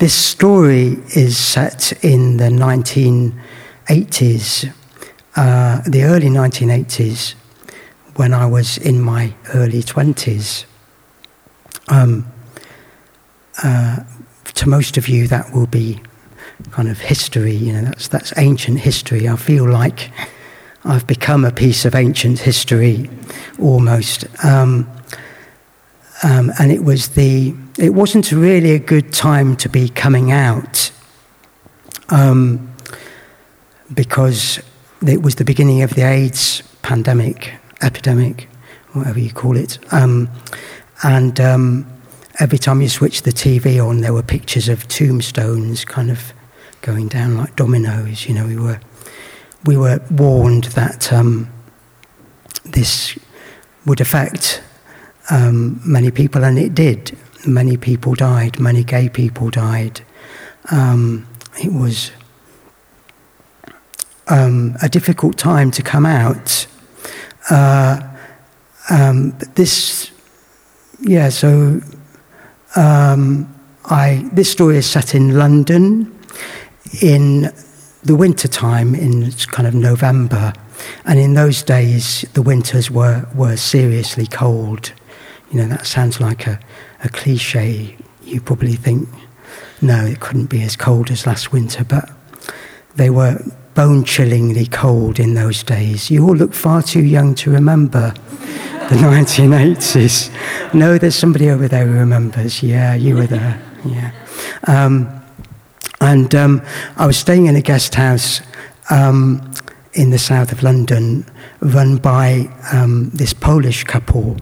This 0.00 0.14
story 0.14 0.98
is 1.14 1.36
set 1.36 1.92
in 2.02 2.38
the 2.38 2.48
1980s, 2.48 4.72
uh, 5.36 5.82
the 5.86 6.04
early 6.04 6.28
1980s, 6.28 7.34
when 8.16 8.32
I 8.32 8.46
was 8.46 8.78
in 8.78 9.02
my 9.02 9.34
early 9.52 9.82
20s. 9.82 10.64
Um, 11.88 12.26
uh, 13.62 13.98
to 14.54 14.68
most 14.70 14.96
of 14.96 15.06
you, 15.06 15.28
that 15.28 15.52
will 15.52 15.66
be 15.66 16.00
kind 16.70 16.88
of 16.88 16.98
history, 16.98 17.52
you 17.52 17.74
know, 17.74 17.82
that's, 17.82 18.08
that's 18.08 18.32
ancient 18.38 18.80
history. 18.80 19.28
I 19.28 19.36
feel 19.36 19.68
like 19.68 20.10
I've 20.82 21.06
become 21.06 21.44
a 21.44 21.52
piece 21.52 21.84
of 21.84 21.94
ancient 21.94 22.38
history 22.38 23.10
almost. 23.58 24.24
Um, 24.42 24.90
um, 26.22 26.52
and 26.58 26.72
it 26.72 26.84
was 26.84 27.08
the 27.08 27.54
it 27.80 27.94
wasn't 27.94 28.30
really 28.30 28.72
a 28.72 28.78
good 28.78 29.10
time 29.10 29.56
to 29.56 29.68
be 29.68 29.88
coming 29.88 30.30
out 30.30 30.92
um, 32.10 32.70
because 33.94 34.60
it 35.06 35.22
was 35.22 35.36
the 35.36 35.46
beginning 35.46 35.80
of 35.80 35.94
the 35.94 36.02
AIDS 36.02 36.62
pandemic, 36.82 37.54
epidemic, 37.80 38.48
whatever 38.92 39.18
you 39.18 39.32
call 39.32 39.56
it. 39.56 39.78
Um, 39.92 40.28
and 41.02 41.40
um, 41.40 41.90
every 42.38 42.58
time 42.58 42.82
you 42.82 42.88
switched 42.90 43.24
the 43.24 43.32
TV 43.32 43.82
on, 43.82 44.02
there 44.02 44.12
were 44.12 44.22
pictures 44.22 44.68
of 44.68 44.86
tombstones 44.86 45.86
kind 45.86 46.10
of 46.10 46.34
going 46.82 47.08
down 47.08 47.38
like 47.38 47.56
dominoes. 47.56 48.26
You 48.26 48.34
know, 48.34 48.46
we 48.46 48.58
were 48.58 48.80
we 49.64 49.78
were 49.78 50.02
warned 50.10 50.64
that 50.64 51.10
um, 51.14 51.50
this 52.62 53.18
would 53.86 54.02
affect 54.02 54.62
um, 55.30 55.80
many 55.82 56.10
people, 56.10 56.44
and 56.44 56.58
it 56.58 56.74
did. 56.74 57.16
Many 57.46 57.76
people 57.76 58.14
died, 58.14 58.60
many 58.60 58.84
gay 58.84 59.08
people 59.08 59.50
died. 59.50 60.02
Um, 60.70 61.26
it 61.62 61.72
was 61.72 62.10
um, 64.28 64.76
a 64.82 64.88
difficult 64.88 65.36
time 65.38 65.70
to 65.72 65.82
come 65.82 66.06
out. 66.06 66.66
Uh, 67.48 68.00
um, 68.90 69.30
this, 69.54 70.10
yeah, 71.00 71.28
so 71.28 71.80
um, 72.76 73.52
I, 73.86 74.28
this 74.32 74.50
story 74.50 74.76
is 74.76 74.86
set 74.86 75.14
in 75.14 75.36
London 75.36 76.16
in 77.02 77.52
the 78.02 78.14
winter 78.14 78.48
time, 78.48 78.94
in 78.94 79.32
kind 79.32 79.66
of 79.66 79.74
November. 79.74 80.52
And 81.04 81.18
in 81.18 81.34
those 81.34 81.62
days, 81.62 82.24
the 82.34 82.42
winters 82.42 82.90
were, 82.90 83.28
were 83.34 83.56
seriously 83.56 84.26
cold. 84.26 84.92
You 85.50 85.60
know, 85.60 85.66
that 85.68 85.86
sounds 85.86 86.20
like 86.20 86.46
a, 86.46 86.60
a 87.02 87.08
cliche. 87.08 87.96
You 88.22 88.40
probably 88.40 88.74
think, 88.74 89.08
no, 89.82 90.04
it 90.04 90.20
couldn't 90.20 90.46
be 90.46 90.62
as 90.62 90.76
cold 90.76 91.10
as 91.10 91.26
last 91.26 91.52
winter, 91.52 91.84
but 91.84 92.08
they 92.94 93.10
were 93.10 93.42
bone 93.74 94.04
chillingly 94.04 94.66
cold 94.66 95.18
in 95.18 95.34
those 95.34 95.62
days. 95.62 96.10
You 96.10 96.26
all 96.26 96.36
look 96.36 96.54
far 96.54 96.82
too 96.82 97.04
young 97.04 97.34
to 97.36 97.50
remember 97.50 98.12
the 98.90 98.96
1980s. 98.96 100.30
No, 100.74 100.98
there's 100.98 101.14
somebody 101.14 101.50
over 101.50 101.66
there 101.66 101.86
who 101.86 101.94
remembers. 101.94 102.62
Yeah, 102.62 102.94
you 102.94 103.16
were 103.16 103.26
there. 103.26 103.60
Yeah. 103.84 104.12
Um, 104.66 105.08
and 106.00 106.34
um, 106.34 106.62
I 106.96 107.06
was 107.06 107.16
staying 107.16 107.46
in 107.46 107.56
a 107.56 107.60
guest 107.60 107.94
house 107.94 108.40
um, 108.90 109.52
in 109.92 110.10
the 110.10 110.18
south 110.18 110.52
of 110.52 110.62
London, 110.62 111.26
run 111.60 111.96
by 111.96 112.48
um, 112.72 113.10
this 113.10 113.32
Polish 113.32 113.84
couple 113.84 114.36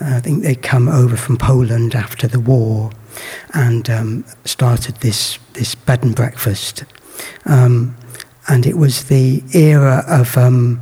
I 0.00 0.20
think 0.20 0.42
they'd 0.42 0.62
come 0.62 0.88
over 0.88 1.16
from 1.16 1.36
Poland 1.36 1.94
after 1.94 2.28
the 2.28 2.38
war 2.38 2.90
and 3.52 3.88
um, 3.90 4.24
started 4.44 4.96
this, 4.96 5.38
this 5.54 5.74
bed 5.74 6.04
and 6.04 6.14
breakfast. 6.14 6.84
Um, 7.46 7.96
and 8.46 8.64
it 8.64 8.78
was 8.78 9.04
the 9.04 9.42
era 9.52 10.04
of, 10.06 10.36
um, 10.38 10.80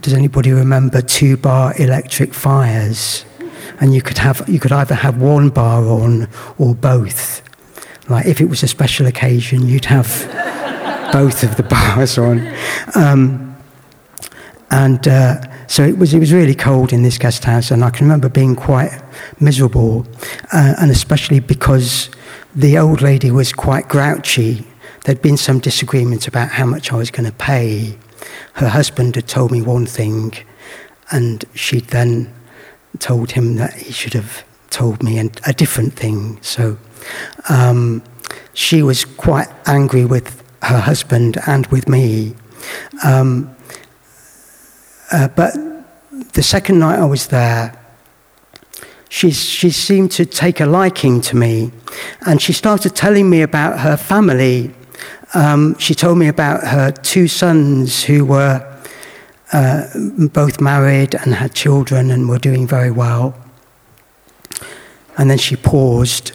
does 0.00 0.12
anybody 0.12 0.52
remember 0.52 1.00
two 1.00 1.36
bar 1.36 1.74
electric 1.78 2.34
fires? 2.34 3.24
And 3.80 3.94
you 3.94 4.02
could, 4.02 4.18
have, 4.18 4.48
you 4.48 4.58
could 4.58 4.72
either 4.72 4.94
have 4.94 5.20
one 5.20 5.48
bar 5.50 5.84
on 5.84 6.28
or 6.58 6.74
both. 6.74 7.42
Like 8.08 8.26
if 8.26 8.40
it 8.40 8.46
was 8.46 8.62
a 8.62 8.68
special 8.68 9.06
occasion, 9.06 9.66
you'd 9.66 9.84
have 9.84 10.08
both 11.12 11.44
of 11.44 11.56
the 11.56 11.62
bars 11.62 12.18
on. 12.18 12.52
Um, 12.94 13.56
and 14.70 15.06
uh, 15.06 15.40
so 15.66 15.82
it 15.82 15.98
was, 15.98 16.14
it 16.14 16.18
was 16.18 16.32
really 16.32 16.54
cold 16.54 16.92
in 16.92 17.02
this 17.02 17.18
guest 17.18 17.44
house, 17.44 17.70
and 17.70 17.84
I 17.84 17.90
can 17.90 18.06
remember 18.06 18.28
being 18.28 18.56
quite 18.56 19.00
miserable, 19.40 20.06
uh, 20.52 20.74
and 20.78 20.90
especially 20.90 21.40
because 21.40 22.10
the 22.54 22.78
old 22.78 23.02
lady 23.02 23.30
was 23.30 23.52
quite 23.52 23.88
grouchy. 23.88 24.66
There'd 25.04 25.22
been 25.22 25.36
some 25.36 25.58
disagreement 25.58 26.26
about 26.26 26.50
how 26.50 26.66
much 26.66 26.92
I 26.92 26.96
was 26.96 27.10
going 27.10 27.26
to 27.26 27.36
pay. 27.36 27.98
Her 28.54 28.68
husband 28.68 29.14
had 29.16 29.28
told 29.28 29.52
me 29.52 29.62
one 29.62 29.86
thing, 29.86 30.32
and 31.10 31.44
she'd 31.54 31.88
then 31.88 32.32
told 32.98 33.32
him 33.32 33.56
that 33.56 33.74
he 33.74 33.92
should 33.92 34.14
have 34.14 34.44
told 34.70 35.02
me 35.02 35.18
a 35.18 35.52
different 35.52 35.94
thing. 35.94 36.38
So 36.42 36.76
um, 37.48 38.02
she 38.52 38.82
was 38.82 39.04
quite 39.04 39.48
angry 39.66 40.04
with 40.04 40.42
her 40.62 40.78
husband 40.78 41.38
and 41.46 41.66
with 41.68 41.88
me. 41.88 42.34
Um, 43.04 43.55
uh, 45.12 45.28
but 45.28 45.54
the 46.32 46.42
second 46.42 46.78
night 46.78 46.98
I 46.98 47.04
was 47.04 47.28
there, 47.28 47.78
she, 49.08 49.30
she 49.30 49.70
seemed 49.70 50.10
to 50.12 50.26
take 50.26 50.60
a 50.60 50.66
liking 50.66 51.20
to 51.22 51.36
me. 51.36 51.72
And 52.26 52.40
she 52.42 52.52
started 52.52 52.94
telling 52.94 53.30
me 53.30 53.42
about 53.42 53.80
her 53.80 53.96
family. 53.96 54.74
Um, 55.34 55.78
she 55.78 55.94
told 55.94 56.18
me 56.18 56.28
about 56.28 56.66
her 56.66 56.90
two 56.90 57.28
sons 57.28 58.02
who 58.04 58.24
were 58.24 58.72
uh, 59.52 59.86
both 60.32 60.60
married 60.60 61.14
and 61.14 61.34
had 61.34 61.54
children 61.54 62.10
and 62.10 62.28
were 62.28 62.38
doing 62.38 62.66
very 62.66 62.90
well. 62.90 63.34
And 65.16 65.30
then 65.30 65.38
she 65.38 65.56
paused 65.56 66.32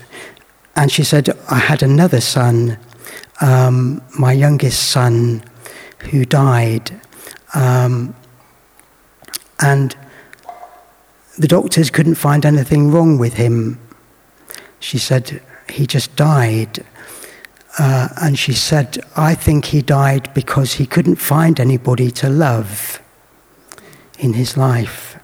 and 0.75 0.91
she 0.91 1.03
said, 1.03 1.29
I 1.49 1.59
had 1.59 1.83
another 1.83 2.21
son, 2.21 2.77
um, 3.41 4.01
my 4.17 4.31
youngest 4.31 4.89
son, 4.89 5.43
who 6.09 6.25
died. 6.25 6.99
Um, 7.53 8.15
and 9.61 9.95
the 11.37 11.47
doctors 11.47 11.89
couldn't 11.89 12.15
find 12.15 12.45
anything 12.45 12.91
wrong 12.91 13.17
with 13.17 13.33
him. 13.35 13.79
She 14.79 14.97
said, 14.97 15.41
he 15.69 15.87
just 15.87 16.15
died. 16.15 16.83
Uh, 17.79 18.09
and 18.21 18.37
she 18.37 18.53
said, 18.53 18.97
I 19.15 19.33
think 19.33 19.65
he 19.65 19.81
died 19.81 20.33
because 20.33 20.73
he 20.73 20.85
couldn't 20.85 21.15
find 21.15 21.59
anybody 21.59 22.11
to 22.11 22.29
love 22.29 23.01
in 24.19 24.33
his 24.33 24.57
life. 24.57 25.17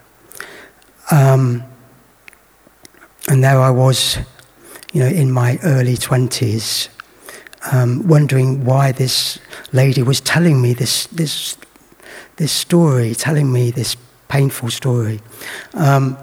Um, 1.12 1.64
and 3.28 3.44
there 3.44 3.60
I 3.60 3.70
was, 3.70 4.18
you 4.94 5.02
know, 5.02 5.08
in 5.08 5.32
my 5.32 5.60
early 5.64 5.96
20s, 5.96 6.88
um, 7.72 8.08
wondering 8.08 8.64
why 8.64 8.94
this 8.94 9.40
lady 9.74 10.02
was 10.02 10.22
telling 10.22 10.62
me 10.62 10.74
this, 10.74 11.08
this, 11.08 11.58
this 12.38 12.52
story, 12.52 13.14
telling 13.14 13.52
me 13.52 13.72
this 13.72 13.98
painful 14.28 14.70
story. 14.70 15.22
Um, 15.74 16.18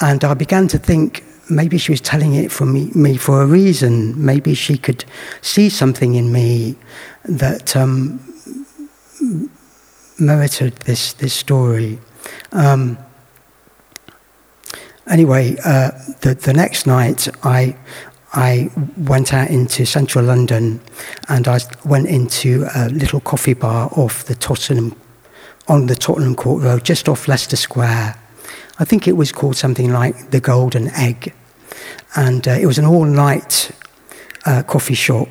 and 0.00 0.24
I 0.24 0.34
began 0.34 0.68
to 0.68 0.78
think 0.78 1.24
maybe 1.50 1.78
she 1.78 1.92
was 1.92 2.00
telling 2.00 2.34
it 2.34 2.50
for 2.50 2.64
me, 2.64 2.90
me, 2.94 3.16
for 3.16 3.42
a 3.42 3.46
reason. 3.46 4.24
Maybe 4.24 4.54
she 4.54 4.78
could 4.78 5.04
see 5.42 5.68
something 5.68 6.14
in 6.14 6.32
me 6.32 6.76
that 7.24 7.76
um, 7.76 8.20
merited 10.18 10.76
this, 10.76 11.12
this 11.14 11.34
story. 11.34 11.98
Um, 12.52 12.98
anyway, 15.08 15.56
uh, 15.64 15.90
the, 16.20 16.34
the 16.34 16.52
next 16.52 16.86
night 16.86 17.28
I, 17.44 17.76
I 18.32 18.70
went 18.96 19.34
out 19.34 19.50
into 19.50 19.84
central 19.84 20.24
London 20.24 20.80
and 21.28 21.48
I 21.48 21.58
went 21.84 22.06
into 22.06 22.66
a 22.74 22.88
little 22.88 23.20
coffee 23.20 23.54
bar 23.54 23.90
off 23.96 24.24
the 24.24 24.34
Tottenham 24.34 24.96
on 25.70 25.86
the 25.86 25.94
Tottenham 25.94 26.34
Court 26.34 26.64
Road, 26.64 26.84
just 26.84 27.08
off 27.08 27.28
Leicester 27.28 27.54
Square. 27.54 28.16
I 28.80 28.84
think 28.84 29.06
it 29.06 29.16
was 29.16 29.30
called 29.30 29.56
something 29.56 29.92
like 29.92 30.32
the 30.32 30.40
Golden 30.40 30.88
Egg. 30.88 31.32
And 32.16 32.46
uh, 32.48 32.58
it 32.60 32.66
was 32.66 32.76
an 32.76 32.84
all 32.84 33.04
night 33.04 33.70
uh, 34.44 34.64
coffee 34.64 34.94
shop. 34.94 35.28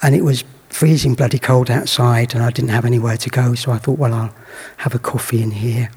And 0.00 0.14
it 0.14 0.22
was 0.22 0.44
freezing 0.68 1.14
bloody 1.14 1.40
cold 1.40 1.72
outside, 1.72 2.36
and 2.36 2.44
I 2.44 2.50
didn't 2.50 2.70
have 2.70 2.84
anywhere 2.84 3.16
to 3.16 3.28
go. 3.28 3.56
So 3.56 3.72
I 3.72 3.78
thought, 3.78 3.98
well, 3.98 4.14
I'll 4.14 4.34
have 4.76 4.94
a 4.94 5.00
coffee 5.00 5.42
in 5.42 5.50
here. 5.50 5.90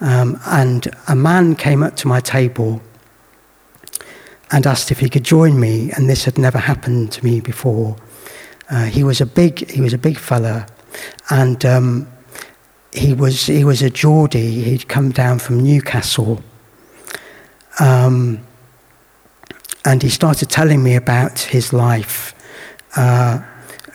Um, 0.00 0.40
and 0.46 0.88
a 1.06 1.14
man 1.14 1.54
came 1.54 1.84
up 1.84 1.94
to 1.98 2.08
my 2.08 2.18
table 2.18 2.82
and 4.50 4.66
asked 4.66 4.90
if 4.90 4.98
he 4.98 5.08
could 5.08 5.24
join 5.24 5.60
me, 5.60 5.92
and 5.92 6.10
this 6.10 6.24
had 6.24 6.38
never 6.38 6.58
happened 6.58 7.12
to 7.12 7.24
me 7.24 7.40
before. 7.40 7.96
Uh, 8.68 8.86
he 8.86 9.04
was 9.04 9.20
a 9.20 9.26
big, 9.26 9.70
he 9.70 9.80
was 9.80 9.92
a 9.92 9.98
big 9.98 10.18
fella, 10.18 10.66
and 11.30 11.64
um, 11.64 12.08
he 12.92 13.14
was 13.14 13.46
he 13.46 13.64
was 13.64 13.82
a 13.82 13.90
Geordie. 13.90 14.62
He'd 14.62 14.88
come 14.88 15.10
down 15.10 15.38
from 15.38 15.60
Newcastle, 15.60 16.42
um, 17.80 18.40
and 19.84 20.02
he 20.02 20.08
started 20.08 20.48
telling 20.48 20.82
me 20.82 20.94
about 20.96 21.38
his 21.38 21.72
life. 21.72 22.34
Uh, 22.96 23.42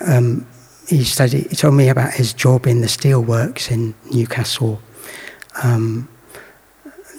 um, 0.06 0.46
he, 0.88 1.04
said, 1.04 1.34
he 1.34 1.56
told 1.56 1.74
me 1.74 1.90
about 1.90 2.14
his 2.14 2.34
job 2.34 2.66
in 2.66 2.82
the 2.82 2.88
steelworks 2.88 3.72
in 3.72 3.94
Newcastle. 4.12 4.82
Um, 5.64 6.08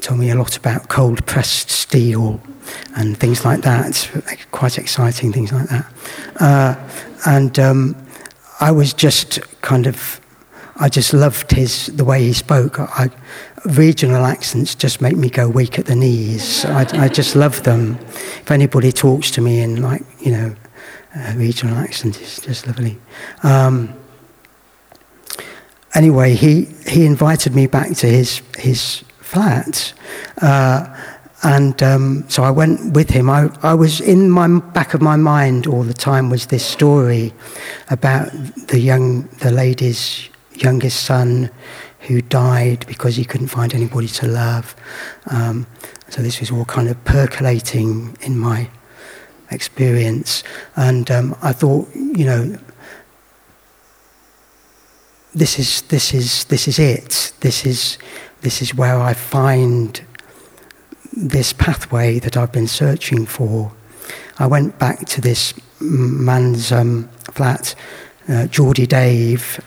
told 0.00 0.20
me 0.20 0.30
a 0.30 0.34
lot 0.34 0.56
about 0.56 0.88
cold 0.88 1.24
pressed 1.26 1.70
steel 1.70 2.40
and 2.96 3.18
things 3.18 3.44
like 3.44 3.62
that. 3.62 4.10
Quite 4.52 4.78
exciting 4.78 5.32
things 5.32 5.52
like 5.52 5.68
that. 5.68 5.92
Uh, 6.40 6.74
and 7.26 7.58
um, 7.58 7.96
I 8.60 8.70
was 8.70 8.92
just 8.94 9.40
kind 9.60 9.86
of, 9.86 10.20
I 10.80 10.88
just 10.88 11.12
loved 11.12 11.50
his 11.50 11.86
the 11.86 12.04
way 12.04 12.22
he 12.22 12.32
spoke. 12.32 12.78
I, 12.78 13.10
regional 13.64 14.24
accents 14.24 14.74
just 14.74 15.00
make 15.00 15.16
me 15.16 15.28
go 15.28 15.48
weak 15.48 15.78
at 15.78 15.86
the 15.86 15.96
knees. 15.96 16.64
I, 16.64 17.04
I 17.04 17.08
just 17.08 17.34
love 17.34 17.64
them. 17.64 17.98
If 18.00 18.50
anybody 18.50 18.92
talks 18.92 19.30
to 19.32 19.40
me 19.40 19.60
in 19.60 19.82
like 19.82 20.02
you 20.20 20.32
know, 20.32 20.54
a 21.16 21.34
regional 21.34 21.76
accent, 21.76 22.20
it's 22.20 22.40
just 22.40 22.66
lovely. 22.66 22.98
Um, 23.42 23.92
anyway, 25.94 26.34
he 26.34 26.66
he 26.86 27.04
invited 27.06 27.54
me 27.54 27.66
back 27.66 27.96
to 27.96 28.06
his 28.06 28.42
his 28.56 29.04
flat. 29.20 29.92
Uh, 30.40 30.86
and 31.44 31.80
um, 31.82 32.24
so 32.28 32.42
I 32.42 32.50
went 32.50 32.94
with 32.94 33.10
him. 33.10 33.30
I, 33.30 33.48
I 33.62 33.74
was 33.74 34.00
in 34.00 34.28
my 34.28 34.58
back 34.58 34.94
of 34.94 35.00
my 35.00 35.14
mind 35.16 35.68
all 35.68 35.84
the 35.84 35.94
time 35.94 36.30
was 36.30 36.46
this 36.46 36.64
story 36.64 37.32
about 37.90 38.32
the 38.68 38.80
young, 38.80 39.28
the 39.38 39.52
lady's 39.52 40.30
youngest 40.62 41.04
son 41.04 41.50
who 42.00 42.22
died 42.22 42.86
because 42.86 43.16
he 43.16 43.24
couldn't 43.24 43.48
find 43.48 43.74
anybody 43.74 44.08
to 44.08 44.26
love. 44.26 44.74
Um, 45.26 45.66
so 46.08 46.22
this 46.22 46.40
was 46.40 46.50
all 46.50 46.64
kind 46.64 46.88
of 46.88 47.02
percolating 47.04 48.16
in 48.22 48.38
my 48.38 48.68
experience, 49.50 50.44
and 50.76 51.10
um, 51.10 51.36
I 51.42 51.52
thought, 51.52 51.88
you 51.94 52.24
know, 52.24 52.58
this 55.34 55.58
is 55.58 55.82
this 55.82 56.14
is 56.14 56.44
this 56.44 56.68
is 56.68 56.78
it. 56.78 57.32
This 57.40 57.66
is 57.66 57.98
this 58.40 58.62
is 58.62 58.74
where 58.74 58.98
I 58.98 59.14
find 59.14 60.00
this 61.12 61.52
pathway 61.52 62.18
that 62.20 62.36
I've 62.36 62.52
been 62.52 62.68
searching 62.68 63.26
for. 63.26 63.72
I 64.38 64.46
went 64.46 64.78
back 64.78 65.06
to 65.06 65.20
this 65.20 65.52
man's 65.80 66.70
um, 66.70 67.08
flat, 67.32 67.74
uh, 68.28 68.46
Geordie 68.46 68.86
Dave, 68.86 69.60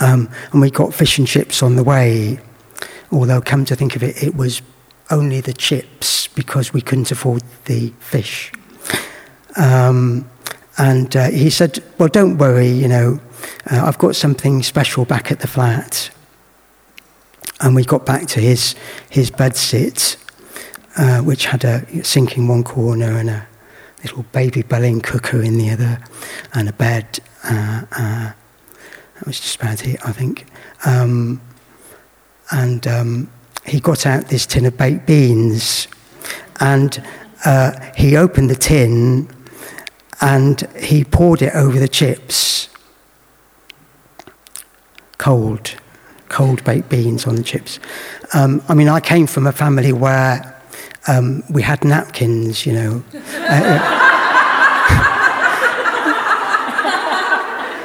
um, 0.00 0.28
and 0.52 0.60
we 0.60 0.70
got 0.70 0.94
fish 0.94 1.18
and 1.18 1.26
chips 1.26 1.62
on 1.62 1.76
the 1.76 1.84
way. 1.84 2.40
Although, 3.12 3.40
come 3.40 3.64
to 3.66 3.76
think 3.76 3.96
of 3.96 4.02
it, 4.02 4.22
it 4.22 4.34
was 4.34 4.62
only 5.10 5.40
the 5.40 5.52
chips 5.52 6.28
because 6.28 6.72
we 6.72 6.80
couldn't 6.80 7.10
afford 7.10 7.42
the 7.66 7.92
fish. 7.98 8.52
Um, 9.56 10.28
and 10.78 11.14
uh, 11.16 11.30
he 11.30 11.50
said, 11.50 11.82
Well, 11.98 12.08
don't 12.08 12.38
worry, 12.38 12.68
you 12.68 12.88
know, 12.88 13.20
uh, 13.70 13.82
I've 13.84 13.98
got 13.98 14.16
something 14.16 14.62
special 14.62 15.04
back 15.04 15.30
at 15.30 15.40
the 15.40 15.48
flat. 15.48 16.10
And 17.60 17.74
we 17.74 17.84
got 17.84 18.06
back 18.06 18.26
to 18.28 18.40
his, 18.40 18.74
his 19.10 19.30
bedsit, 19.30 20.16
uh, 20.96 21.20
which 21.20 21.44
had 21.44 21.64
a 21.64 22.04
sink 22.04 22.38
in 22.38 22.48
one 22.48 22.64
corner 22.64 23.18
and 23.18 23.28
a 23.28 23.46
little 24.02 24.22
baby 24.32 24.62
Belling 24.62 25.02
cooker 25.02 25.42
in 25.42 25.58
the 25.58 25.70
other, 25.70 25.98
and 26.54 26.68
a 26.68 26.72
bed. 26.72 27.20
Uh, 29.20 29.26
uh, 29.26 29.26
that 29.26 29.26
was 29.26 29.40
just 29.40 29.56
about 29.56 29.86
it, 29.86 30.00
I 30.06 30.12
think. 30.12 30.46
Um, 30.86 31.40
and 32.50 32.86
um, 32.86 33.30
he 33.66 33.80
got 33.80 34.06
out 34.06 34.28
this 34.28 34.46
tin 34.46 34.66
of 34.66 34.76
baked 34.76 35.06
beans, 35.06 35.88
and 36.60 37.02
uh, 37.44 37.72
he 37.96 38.16
opened 38.16 38.50
the 38.50 38.54
tin 38.54 39.28
and 40.22 40.60
he 40.78 41.04
poured 41.04 41.40
it 41.40 41.54
over 41.54 41.78
the 41.78 41.88
chips, 41.88 42.68
cold 45.18 45.76
cold 46.28 46.62
baked 46.64 46.88
beans 46.88 47.26
on 47.26 47.34
the 47.34 47.42
chips. 47.42 47.80
Um, 48.34 48.62
I 48.68 48.74
mean, 48.74 48.88
I 48.88 49.00
came 49.00 49.26
from 49.26 49.46
a 49.46 49.52
family 49.52 49.92
where 49.92 50.62
um, 51.08 51.42
we 51.50 51.62
had 51.62 51.84
napkins, 51.84 52.64
you 52.66 52.72
know. 52.72 53.02
Uh, 53.52 53.99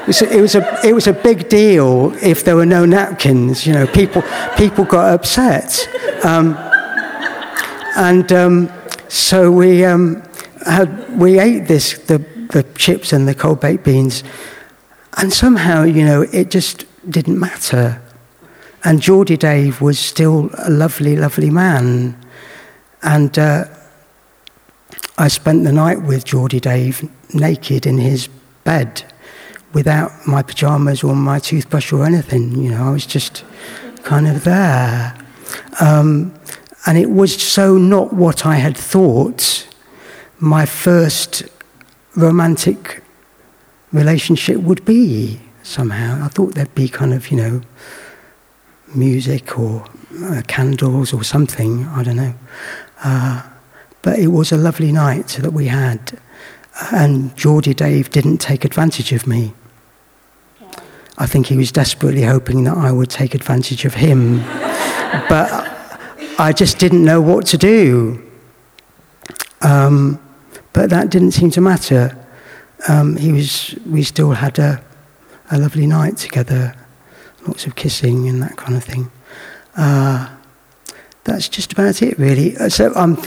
it, 0.08 0.42
was 0.42 0.56
a, 0.56 0.80
it, 0.86 0.94
was 0.94 1.08
a, 1.08 1.14
big 1.14 1.50
deal 1.50 2.14
if 2.22 2.44
there 2.44 2.56
were 2.56 2.66
no 2.66 2.86
napkins, 2.86 3.66
you 3.66 3.74
know. 3.74 3.88
People, 3.88 4.24
people 4.56 4.86
got 4.86 5.14
upset. 5.14 5.90
Um, 6.24 6.56
and 7.98 8.32
um, 8.32 8.72
so 9.08 9.52
we, 9.52 9.84
um, 9.84 10.22
had, 10.66 11.18
we 11.18 11.40
ate 11.40 11.68
this, 11.68 11.98
the, 11.98 12.20
the 12.52 12.64
chips 12.78 13.14
and 13.14 13.28
the 13.28 13.34
cold 13.34 13.60
baked 13.60 13.84
beans, 13.84 14.24
and 15.18 15.34
somehow, 15.34 15.84
you 15.84 16.06
know, 16.06 16.22
it 16.22 16.52
just 16.52 16.86
didn't 17.10 17.40
matter. 17.40 18.02
And 18.84 19.02
Geordie 19.02 19.38
Dave 19.38 19.82
was 19.82 19.98
still 19.98 20.52
a 20.60 20.70
lovely, 20.70 21.16
lovely 21.16 21.50
man. 21.50 22.16
And 23.02 23.38
uh, 23.40 23.66
I 25.18 25.30
spent 25.30 25.64
the 25.64 25.72
night 25.72 26.04
with 26.04 26.26
Geordie 26.26 26.60
Dave 26.60 27.10
naked 27.34 27.88
in 27.88 27.98
his 27.98 28.28
bed 28.64 29.04
without 29.76 30.10
my 30.26 30.42
pajamas 30.42 31.04
or 31.04 31.14
my 31.16 31.38
toothbrush 31.38 31.92
or 31.92 32.06
anything. 32.06 32.56
You 32.56 32.72
know, 32.72 32.88
I 32.88 32.92
was 32.92 33.06
just 33.06 33.44
kind 34.04 34.28
of 34.28 34.44
there. 34.46 35.14
Um, 35.82 36.34
and 36.88 36.98
it 36.98 37.10
was 37.10 37.40
so 37.40 37.78
not 37.78 38.14
what 38.14 38.46
I 38.46 38.56
had 38.56 38.78
thought 38.78 39.68
my 40.40 40.66
first 40.66 41.44
romantic 42.16 43.04
relationship 43.92 44.58
would 44.58 44.86
be 44.86 45.42
somehow. 45.64 46.24
I 46.24 46.30
thought 46.30 46.56
there'd 46.56 46.74
be 46.76 46.88
kind 46.88 47.14
of, 47.14 47.30
you 47.30 47.38
know, 47.38 47.62
music 48.94 49.60
or 49.60 49.86
uh, 50.24 50.42
candles 50.48 51.14
or 51.14 51.24
something, 51.24 51.86
I 51.88 52.04
don't 52.04 52.16
know. 52.16 52.34
Uh, 53.04 53.42
but 54.02 54.20
it 54.20 54.28
was 54.28 54.52
a 54.52 54.58
lovely 54.58 54.92
night 54.92 55.40
that 55.42 55.52
we 55.52 55.66
had, 55.68 56.18
and 56.94 57.36
Geordie 57.36 57.74
Dave 57.74 58.10
didn't 58.12 58.38
take 58.38 58.64
advantage 58.64 59.12
of 59.12 59.28
me. 59.28 59.54
I 61.18 61.26
think 61.26 61.48
he 61.48 61.58
was 61.58 61.72
desperately 61.72 62.24
hoping 62.24 62.64
that 62.66 62.78
I 62.78 62.92
would 62.92 63.10
take 63.10 63.34
advantage 63.36 63.86
of 63.86 63.94
him, 63.94 64.40
but 65.30 65.50
I 66.38 66.54
just 66.54 66.78
didn't 66.78 67.04
know 67.04 67.22
what 67.22 67.46
to 67.48 67.58
do. 67.58 68.22
Um, 69.62 70.20
but 70.74 70.90
that 70.90 71.10
didn't 71.10 71.32
seem 71.32 71.52
to 71.52 71.62
matter. 71.62 72.18
Um, 72.90 73.16
he 73.16 73.32
was, 73.32 73.74
we 73.86 74.04
still 74.04 74.32
had 74.32 74.60
a, 74.60 74.84
a 75.52 75.58
lovely 75.58 75.88
night 75.88 76.18
together 76.18 76.76
lots 77.48 77.66
of 77.66 77.76
kissing 77.76 78.28
and 78.28 78.42
that 78.42 78.58
kind 78.58 78.76
of 78.76 78.84
thing. 78.84 79.12
Uh, 79.76 80.30
that's 81.24 81.50
just 81.50 81.74
about 81.74 82.02
it, 82.02 82.18
really. 82.18 82.56
Uh, 82.58 82.70
so, 82.70 82.94
um, 82.96 83.22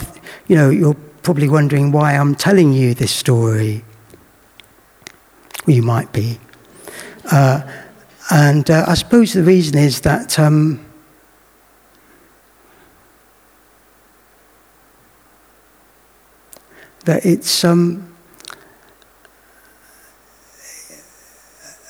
you 0.47 0.55
know, 0.55 0.69
you're 0.69 0.95
probably 1.23 1.49
wondering 1.49 1.91
why 1.91 2.15
I'm 2.15 2.35
telling 2.35 2.73
you 2.73 2.93
this 2.93 3.11
story. 3.11 3.83
Well, 5.65 5.75
you 5.75 5.83
might 5.83 6.11
be. 6.11 6.39
Uh, 7.31 7.61
and 8.31 8.69
uh, 8.69 8.85
I 8.87 8.93
suppose 8.95 9.33
the 9.33 9.43
reason 9.43 9.77
is 9.77 10.01
that 10.01 10.37
um, 10.39 10.85
that 17.05 17.25
it's 17.25 17.63
um, 17.63 18.15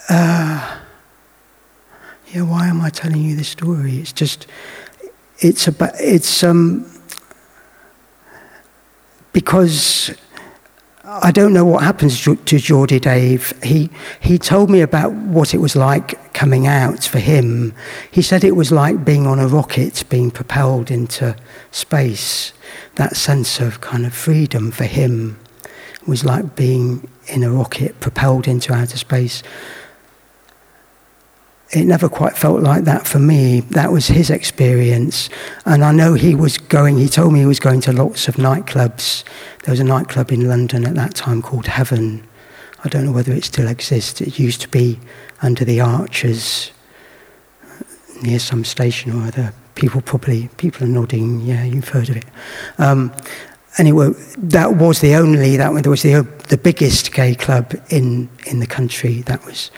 uh, 0.09 0.79
yeah, 2.33 2.41
why 2.43 2.67
am 2.67 2.81
I 2.81 2.89
telling 2.89 3.21
you 3.23 3.35
this 3.35 3.49
story? 3.49 3.97
It's 3.97 4.13
just, 4.13 4.45
it's 5.39 5.67
about, 5.67 5.93
it's, 5.99 6.43
um, 6.43 6.85
because 9.33 10.11
I 11.11 11.31
don't 11.31 11.53
know 11.53 11.65
what 11.65 11.81
happens 11.81 12.23
to 12.23 12.35
Geordie 12.35 12.99
Dave. 12.99 13.51
He, 13.63 13.89
he 14.19 14.37
told 14.37 14.69
me 14.69 14.81
about 14.81 15.11
what 15.11 15.55
it 15.55 15.57
was 15.57 15.75
like 15.75 16.33
coming 16.35 16.67
out 16.67 17.03
for 17.03 17.17
him. 17.17 17.73
He 18.11 18.21
said 18.21 18.43
it 18.43 18.55
was 18.55 18.71
like 18.71 19.03
being 19.03 19.25
on 19.25 19.39
a 19.39 19.47
rocket, 19.47 20.03
being 20.09 20.29
propelled 20.29 20.91
into 20.91 21.35
space. 21.71 22.53
That 22.95 23.15
sense 23.15 23.59
of 23.59 23.81
kind 23.81 24.05
of 24.05 24.13
freedom 24.13 24.69
for 24.69 24.83
him 24.83 25.39
was 26.05 26.23
like 26.23 26.55
being 26.55 27.09
in 27.25 27.41
a 27.41 27.49
rocket 27.49 27.99
propelled 27.99 28.47
into 28.47 28.71
outer 28.71 28.97
space. 28.97 29.41
It 31.71 31.85
never 31.85 32.09
quite 32.09 32.35
felt 32.35 32.61
like 32.61 32.85
that 32.85 33.05
for 33.05 33.19
me. 33.19 33.59
That 33.59 33.91
was 33.91 34.07
his 34.07 34.31
experience. 34.31 35.29
And 35.65 35.83
I 35.83 35.91
know 35.91 36.15
he 36.15 36.33
was 36.33 36.57
going, 36.57 36.97
he 36.97 37.07
told 37.07 37.31
me 37.31 37.39
he 37.39 37.45
was 37.45 37.59
going 37.59 37.81
to 37.81 37.93
lots 37.93 38.27
of 38.27 38.35
nightclubs. 38.35 39.23
There 39.63 39.71
was 39.71 39.79
a 39.79 39.83
nightclub 39.83 40.31
in 40.31 40.47
London 40.47 40.85
at 40.85 40.95
that 40.95 41.13
time 41.13 41.43
called 41.43 41.67
Heaven. 41.67 42.27
I 42.83 42.89
don't 42.89 43.05
know 43.05 43.11
whether 43.11 43.33
it 43.33 43.43
still 43.43 43.67
exists. 43.67 44.19
It 44.19 44.39
used 44.39 44.61
to 44.61 44.69
be 44.69 44.99
under 45.43 45.63
the 45.63 45.79
arches 45.79 46.71
near 48.23 48.39
some 48.39 48.65
station 48.65 49.11
or 49.11 49.27
other. 49.27 49.53
People 49.75 50.01
probably, 50.01 50.49
people 50.57 50.85
are 50.85 50.89
nodding, 50.89 51.41
yeah, 51.41 51.63
you've 51.63 51.89
heard 51.89 52.09
of 52.09 52.17
it. 52.17 52.25
Um, 52.79 53.13
anyway, 53.77 54.09
that 54.37 54.75
was 54.75 55.01
the 55.01 55.15
only, 55.15 55.55
that 55.57 55.71
was 55.71 56.01
the, 56.01 56.27
the 56.47 56.57
biggest 56.57 57.13
gay 57.13 57.35
club 57.35 57.75
in, 57.89 58.27
in 58.47 58.59
the 58.59 58.67
country. 58.67 59.21
That 59.21 59.45
was, 59.45 59.71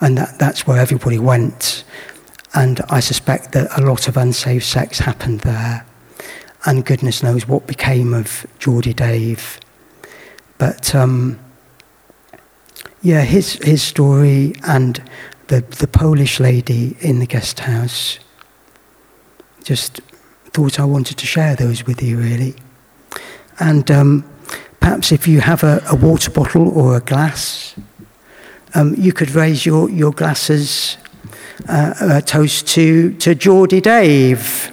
and 0.00 0.18
that, 0.18 0.38
that's 0.38 0.66
where 0.66 0.78
everybody 0.78 1.18
went. 1.18 1.84
And 2.54 2.80
I 2.88 3.00
suspect 3.00 3.52
that 3.52 3.70
a 3.78 3.84
lot 3.84 4.08
of 4.08 4.16
unsafe 4.16 4.64
sex 4.64 4.98
happened 4.98 5.40
there. 5.40 5.86
And 6.66 6.84
goodness 6.84 7.22
knows 7.22 7.46
what 7.46 7.66
became 7.66 8.12
of 8.12 8.46
Geordie 8.58 8.92
Dave. 8.92 9.60
But 10.58 10.94
um, 10.94 11.38
yeah, 13.02 13.22
his, 13.22 13.54
his 13.54 13.82
story 13.82 14.54
and 14.64 15.02
the, 15.46 15.60
the 15.60 15.86
Polish 15.86 16.38
lady 16.38 16.96
in 17.00 17.18
the 17.18 17.26
guest 17.26 17.60
house 17.60 18.18
just 19.64 20.00
thought 20.52 20.80
I 20.80 20.84
wanted 20.84 21.16
to 21.18 21.26
share 21.26 21.54
those 21.56 21.86
with 21.86 22.02
you, 22.02 22.18
really. 22.18 22.54
And 23.58 23.90
um, 23.90 24.30
perhaps 24.80 25.12
if 25.12 25.28
you 25.28 25.40
have 25.40 25.62
a, 25.62 25.82
a, 25.90 25.94
water 25.94 26.30
bottle 26.30 26.68
or 26.68 26.96
a 26.96 27.00
glass, 27.00 27.74
um, 28.74 28.94
you 28.96 29.12
could 29.12 29.30
raise 29.32 29.66
your, 29.66 29.90
your 29.90 30.12
glasses, 30.12 30.96
uh, 31.68 31.94
a 32.00 32.22
toast 32.22 32.66
to, 32.68 33.12
to 33.14 33.34
Geordie 33.34 33.80
Dave. 33.80 34.72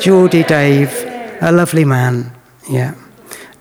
Geordie 0.00 0.44
Dave, 0.44 0.92
a 1.40 1.50
lovely 1.52 1.84
man, 1.84 2.32
yeah. 2.68 2.94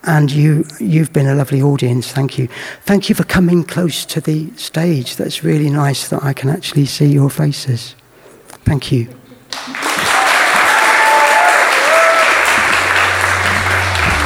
And 0.04 0.32
you, 0.32 0.66
you've 0.80 1.12
been 1.14 1.28
a 1.28 1.34
lovely 1.34 1.62
audience, 1.62 2.12
thank 2.12 2.38
you. 2.38 2.48
Thank 2.82 3.10
you 3.10 3.16
for 3.16 3.24
coming 3.24 3.64
close 3.64 4.06
to 4.06 4.22
the 4.22 4.52
stage. 4.56 5.16
That's 5.16 5.44
really 5.44 5.70
nice 5.70 6.10
that 6.10 6.24
I 6.24 6.34
can 6.34 6.50
actually 6.50 6.86
see 6.86 7.08
your 7.08 7.30
faces. 7.30 7.96
Thank 8.66 8.92
you. 8.92 9.08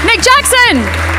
Nick 0.05 0.21
Jackson! 0.21 1.18